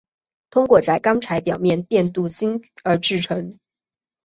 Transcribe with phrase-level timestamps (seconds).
[0.49, 3.59] 通过在钢材表面电镀锌而制成。